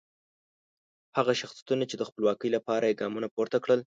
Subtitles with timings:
[1.17, 3.79] هغه شخصیتونه چې د خپلواکۍ لپاره یې ګامونه پورته کړل.